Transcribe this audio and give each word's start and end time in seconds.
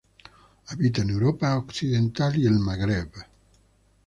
Habita 0.69 1.03
en 1.03 1.11
Europa 1.11 1.55
occidental 1.59 2.35
y 2.35 2.47
el 2.47 2.57
Magreb. 2.57 3.11